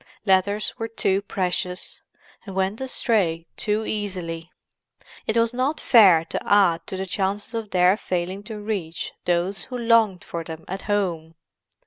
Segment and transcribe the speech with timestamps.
[0.25, 2.01] Letters were too precious,
[2.43, 4.51] and went astray too easily;
[5.27, 9.65] it was not fair to add to the chances of their failing to reach those
[9.65, 11.35] who longed for them at home.